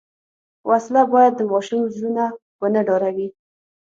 وسله 0.69 1.03
باید 1.13 1.33
د 1.37 1.41
ماشوم 1.51 1.81
زړونه 1.95 2.23
ونه 2.61 2.81
ډاروي 2.87 3.27